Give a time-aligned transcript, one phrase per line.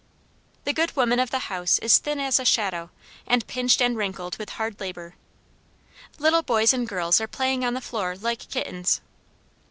[0.63, 2.89] The good woman of the house is thin as a shadow,
[3.27, 5.13] and pinched and wrinkled with hard labor.
[6.17, 8.99] Little boys and girls are playing on the floor like kittens.